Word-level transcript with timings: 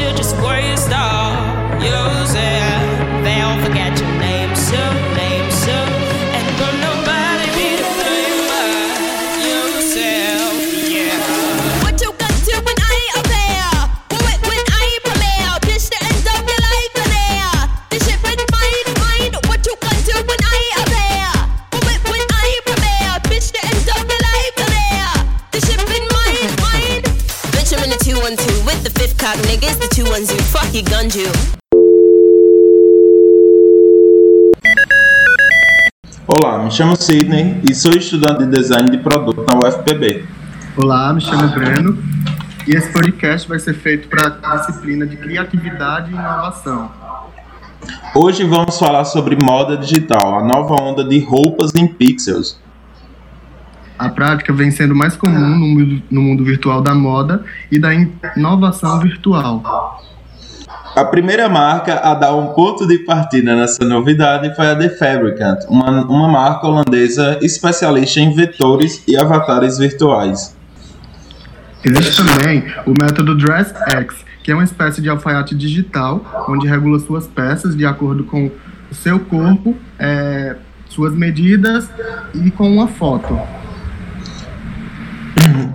you're 0.00 0.14
just 0.14 0.34
worries 0.36 0.88
off 0.92 1.49
the 28.82 28.90
fifth 28.90 29.18
cock 29.18 29.36
niggas, 29.48 29.78
the 29.78 29.88
210. 29.94 30.38
Fuck 30.48 30.72
you, 30.74 30.82
gun 30.82 31.10
you. 31.14 31.30
Olá, 36.26 36.62
me 36.64 36.70
chamo 36.70 36.96
Sidney 36.96 37.60
e 37.68 37.74
sou 37.74 37.92
estudante 37.92 38.44
de 38.44 38.50
design 38.50 38.90
de 38.90 38.98
produto 38.98 39.44
na 39.44 39.58
UFPB. 39.58 40.24
Olá, 40.76 41.12
me 41.12 41.20
chamo 41.20 41.48
Breno 41.48 41.98
e 42.66 42.72
esse 42.72 42.90
podcast 42.92 43.48
vai 43.48 43.58
ser 43.58 43.74
feito 43.74 44.08
para 44.08 44.38
a 44.42 44.56
disciplina 44.56 45.06
de 45.06 45.16
criatividade 45.16 46.10
e 46.10 46.14
inovação. 46.14 46.90
Hoje 48.14 48.44
vamos 48.44 48.78
falar 48.78 49.04
sobre 49.04 49.36
moda 49.42 49.76
digital, 49.76 50.38
a 50.38 50.44
nova 50.44 50.80
onda 50.80 51.02
de 51.02 51.18
roupas 51.18 51.74
em 51.74 51.86
pixels. 51.86 52.58
A 54.00 54.08
prática 54.08 54.50
vem 54.50 54.70
sendo 54.70 54.94
mais 54.94 55.14
comum 55.14 55.38
no 55.38 55.66
mundo, 55.66 56.02
no 56.10 56.22
mundo 56.22 56.42
virtual 56.42 56.80
da 56.80 56.94
moda 56.94 57.44
e 57.70 57.78
da 57.78 57.90
inovação 58.34 58.98
virtual. 58.98 60.00
A 60.96 61.04
primeira 61.04 61.50
marca 61.50 62.00
a 62.00 62.14
dar 62.14 62.34
um 62.34 62.46
ponto 62.54 62.86
de 62.88 63.00
partida 63.00 63.54
nessa 63.54 63.84
novidade 63.84 64.56
foi 64.56 64.70
a 64.70 64.74
The 64.74 64.88
Fabricant, 64.88 65.66
uma, 65.68 66.06
uma 66.06 66.28
marca 66.28 66.66
holandesa 66.66 67.38
especialista 67.42 68.20
em 68.20 68.34
vetores 68.34 69.04
e 69.06 69.18
avatares 69.18 69.76
virtuais. 69.76 70.56
Existe 71.84 72.24
também 72.24 72.64
o 72.86 72.94
método 72.98 73.36
DressX, 73.36 74.24
que 74.42 74.50
é 74.50 74.54
uma 74.54 74.64
espécie 74.64 75.02
de 75.02 75.10
alfaiate 75.10 75.54
digital, 75.54 76.46
onde 76.48 76.66
regula 76.66 76.98
suas 77.00 77.26
peças 77.26 77.76
de 77.76 77.84
acordo 77.84 78.24
com 78.24 78.50
o 78.90 78.94
seu 78.94 79.20
corpo, 79.20 79.76
eh, 79.98 80.56
suas 80.88 81.14
medidas 81.14 81.90
e 82.34 82.50
com 82.50 82.66
uma 82.72 82.88
foto. 82.88 83.59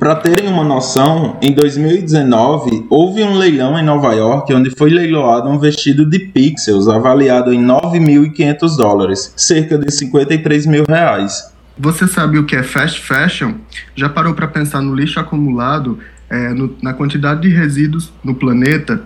Para 0.00 0.16
terem 0.16 0.48
uma 0.48 0.64
noção, 0.64 1.36
em 1.42 1.52
2019 1.52 2.86
houve 2.88 3.22
um 3.22 3.36
leilão 3.36 3.78
em 3.78 3.84
Nova 3.84 4.14
York 4.14 4.50
onde 4.54 4.70
foi 4.70 4.88
leiloado 4.88 5.46
um 5.50 5.58
vestido 5.58 6.08
de 6.08 6.18
pixels 6.18 6.88
avaliado 6.88 7.52
em 7.52 7.62
9.500 7.62 8.76
dólares, 8.78 9.34
cerca 9.36 9.76
de 9.76 9.92
53 9.92 10.64
mil 10.64 10.84
reais. 10.88 11.52
Você 11.78 12.06
sabe 12.06 12.38
o 12.38 12.46
que 12.46 12.56
é 12.56 12.62
fast 12.62 12.98
fashion? 12.98 13.56
Já 13.94 14.08
parou 14.08 14.32
para 14.32 14.48
pensar 14.48 14.80
no 14.80 14.94
lixo 14.94 15.20
acumulado, 15.20 15.98
eh, 16.30 16.48
no- 16.54 16.74
na 16.82 16.94
quantidade 16.94 17.42
de 17.42 17.50
resíduos 17.50 18.10
no 18.24 18.34
planeta 18.34 19.02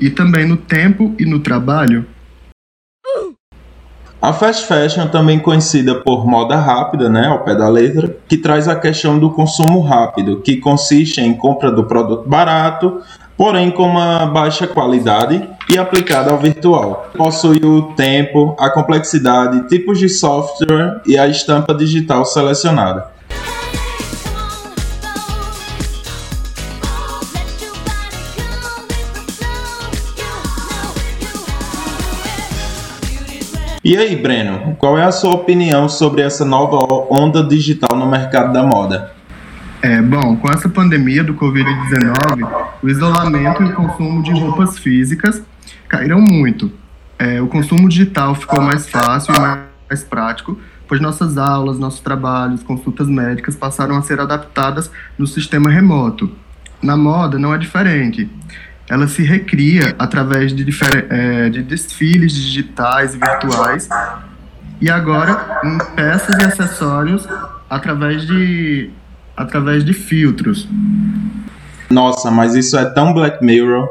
e 0.00 0.10
também 0.10 0.44
no 0.44 0.56
tempo 0.56 1.14
e 1.20 1.24
no 1.24 1.38
trabalho? 1.38 2.04
A 4.20 4.32
fast 4.32 4.66
fashion, 4.66 5.08
também 5.08 5.38
conhecida 5.38 5.94
por 5.94 6.26
moda 6.26 6.56
rápida, 6.56 7.08
né, 7.08 7.26
ao 7.26 7.40
pé 7.40 7.54
da 7.54 7.68
letra, 7.68 8.16
que 8.26 8.36
traz 8.36 8.66
a 8.66 8.74
questão 8.74 9.18
do 9.18 9.30
consumo 9.30 9.80
rápido, 9.80 10.40
que 10.40 10.56
consiste 10.56 11.20
em 11.20 11.34
compra 11.34 11.70
do 11.70 11.84
produto 11.84 12.28
barato, 12.28 13.00
porém 13.36 13.70
com 13.70 13.84
uma 13.84 14.26
baixa 14.26 14.66
qualidade 14.66 15.46
e 15.68 15.76
aplicada 15.76 16.30
ao 16.30 16.38
virtual. 16.38 17.10
Possui 17.16 17.60
o 17.62 17.92
tempo, 17.94 18.56
a 18.58 18.70
complexidade, 18.70 19.68
tipos 19.68 19.98
de 19.98 20.08
software 20.08 21.02
e 21.06 21.18
a 21.18 21.28
estampa 21.28 21.74
digital 21.74 22.24
selecionada. 22.24 23.15
E 33.88 33.96
aí, 33.96 34.16
Breno, 34.16 34.74
qual 34.80 34.98
é 34.98 35.04
a 35.04 35.12
sua 35.12 35.32
opinião 35.32 35.88
sobre 35.88 36.20
essa 36.20 36.44
nova 36.44 36.76
onda 37.08 37.44
digital 37.44 37.96
no 37.96 38.04
mercado 38.04 38.52
da 38.52 38.64
moda? 38.64 39.12
É, 39.80 40.02
bom, 40.02 40.36
com 40.38 40.50
essa 40.50 40.68
pandemia 40.68 41.22
do 41.22 41.34
Covid-19, 41.34 42.66
o 42.82 42.88
isolamento 42.88 43.62
e 43.62 43.66
o 43.66 43.74
consumo 43.74 44.24
de 44.24 44.32
roupas 44.32 44.76
físicas 44.76 45.40
caíram 45.86 46.20
muito. 46.20 46.72
É, 47.16 47.40
o 47.40 47.46
consumo 47.46 47.88
digital 47.88 48.34
ficou 48.34 48.60
mais 48.60 48.88
fácil 48.88 49.32
e 49.32 49.38
mais, 49.38 49.60
mais 49.88 50.02
prático, 50.02 50.58
pois 50.88 51.00
nossas 51.00 51.38
aulas, 51.38 51.78
nossos 51.78 52.00
trabalhos, 52.00 52.64
consultas 52.64 53.06
médicas 53.06 53.54
passaram 53.54 53.96
a 53.96 54.02
ser 54.02 54.18
adaptadas 54.18 54.90
no 55.16 55.28
sistema 55.28 55.70
remoto. 55.70 56.28
Na 56.82 56.96
moda 56.96 57.38
não 57.38 57.54
é 57.54 57.58
diferente. 57.58 58.28
Ela 58.88 59.08
se 59.08 59.22
recria 59.22 59.94
através 59.98 60.54
de, 60.54 60.64
é, 61.10 61.48
de 61.50 61.62
desfiles 61.62 62.32
digitais 62.32 63.14
e 63.14 63.18
virtuais 63.18 63.88
e 64.80 64.88
agora 64.90 65.60
em 65.64 65.78
peças 65.94 66.36
e 66.38 66.44
acessórios 66.44 67.26
através 67.68 68.26
de 68.26 68.90
através 69.36 69.84
de 69.84 69.92
filtros. 69.92 70.68
Nossa, 71.90 72.30
mas 72.30 72.54
isso 72.54 72.76
é 72.78 72.84
tão 72.86 73.12
Black 73.12 73.44
Mirror. 73.44 73.88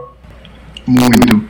Muito. 0.87 1.43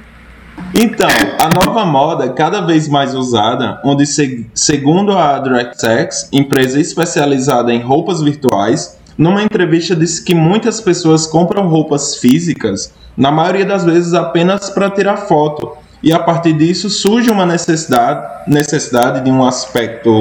Então, 0.74 1.08
a 1.40 1.66
nova 1.66 1.86
moda 1.86 2.26
é 2.26 2.30
cada 2.30 2.62
vez 2.62 2.88
mais 2.90 3.14
usada, 3.14 3.80
onde, 3.84 4.06
se- 4.06 4.50
segundo 4.54 5.18
a 5.18 5.40
DirectX, 5.40 6.28
empresa 6.34 6.80
especializada 6.80 7.74
em 7.74 7.82
roupas 7.82 8.22
virtuais, 8.22 8.98
numa 9.18 9.42
entrevista 9.44 9.96
disse 9.96 10.24
que 10.24 10.36
muitas 10.36 10.82
pessoas 10.82 11.26
compram 11.28 11.68
roupas 11.68 12.18
físicas, 12.18 12.94
na 13.18 13.32
maioria 13.32 13.66
das 13.66 13.84
vezes 13.84 14.14
apenas 14.14 14.70
para 14.70 14.90
tirar 14.90 15.18
foto, 15.18 15.72
e 16.04 16.14
a 16.14 16.20
partir 16.20 16.54
disso 16.54 16.90
surge 16.90 17.32
uma 17.32 17.46
necessidade, 17.46 18.26
necessidade 18.48 19.24
de 19.24 19.32
um 19.32 19.46
aspecto 19.46 20.18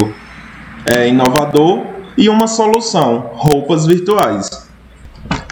é, 0.87 1.09
inovador 1.09 1.83
e 2.17 2.29
uma 2.29 2.47
solução, 2.47 3.31
roupas 3.35 3.85
virtuais. 3.87 4.49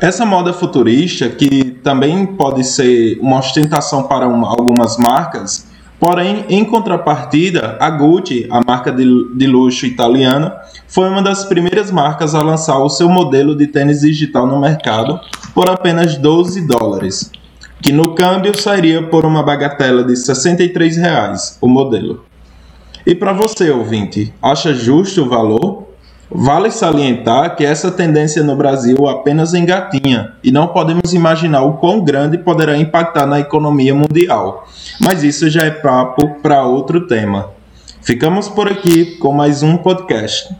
Essa 0.00 0.24
moda 0.24 0.52
futurista, 0.52 1.28
que 1.28 1.64
também 1.82 2.24
pode 2.26 2.64
ser 2.64 3.18
uma 3.20 3.38
ostentação 3.38 4.04
para 4.04 4.26
uma- 4.26 4.48
algumas 4.48 4.96
marcas, 4.96 5.66
porém, 6.00 6.44
em 6.48 6.64
contrapartida, 6.64 7.76
a 7.78 7.88
Gucci, 7.90 8.46
a 8.50 8.60
marca 8.66 8.90
de, 8.90 9.04
de 9.34 9.46
luxo 9.46 9.86
italiana, 9.86 10.54
foi 10.88 11.08
uma 11.08 11.22
das 11.22 11.44
primeiras 11.44 11.90
marcas 11.90 12.34
a 12.34 12.42
lançar 12.42 12.78
o 12.78 12.88
seu 12.88 13.08
modelo 13.08 13.56
de 13.56 13.66
tênis 13.66 14.00
digital 14.00 14.46
no 14.46 14.58
mercado 14.58 15.20
por 15.54 15.68
apenas 15.68 16.16
12 16.16 16.66
dólares, 16.66 17.30
que 17.82 17.92
no 17.92 18.14
câmbio 18.14 18.58
sairia 18.58 19.02
por 19.02 19.24
uma 19.26 19.42
bagatela 19.42 20.04
de 20.04 20.16
63 20.16 20.96
reais 20.96 21.58
o 21.60 21.68
modelo. 21.68 22.24
E 23.04 23.14
para 23.14 23.32
você, 23.32 23.70
ouvinte, 23.70 24.32
acha 24.40 24.72
justo 24.72 25.22
o 25.22 25.28
valor? 25.28 25.88
Vale 26.30 26.70
salientar 26.70 27.56
que 27.56 27.64
essa 27.64 27.90
tendência 27.90 28.42
no 28.42 28.56
Brasil 28.56 29.06
apenas 29.06 29.52
engatinha 29.52 30.32
e 30.42 30.50
não 30.50 30.68
podemos 30.68 31.12
imaginar 31.12 31.62
o 31.62 31.74
quão 31.74 32.02
grande 32.02 32.38
poderá 32.38 32.78
impactar 32.78 33.26
na 33.26 33.38
economia 33.38 33.94
mundial. 33.94 34.66
Mas 34.98 35.22
isso 35.22 35.50
já 35.50 35.62
é 35.62 35.70
papo 35.70 36.36
para 36.40 36.64
outro 36.64 37.06
tema. 37.06 37.50
Ficamos 38.00 38.48
por 38.48 38.66
aqui 38.66 39.16
com 39.18 39.32
mais 39.32 39.62
um 39.62 39.76
podcast. 39.76 40.54